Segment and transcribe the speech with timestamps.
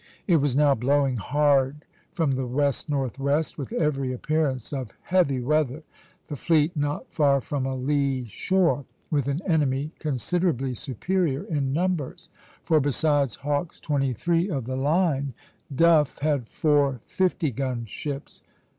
[0.25, 5.83] It was now blowing hard from the west northwest, with every appearance of heavy weather,
[6.27, 12.29] the fleet not far from a lee shore, with an enemy considerably superior in numbers;
[12.63, 15.35] for besides Hawke's twenty three of the line,
[15.75, 18.41] Duff had four fifty gun ships.